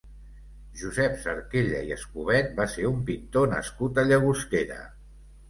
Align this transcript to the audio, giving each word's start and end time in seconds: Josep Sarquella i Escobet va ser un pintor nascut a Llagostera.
Josep 0.83 1.19
Sarquella 1.25 1.81
i 1.89 1.93
Escobet 1.97 2.49
va 2.61 2.67
ser 2.77 2.87
un 2.93 3.05
pintor 3.11 3.53
nascut 3.53 4.01
a 4.01 4.09
Llagostera. 4.09 4.81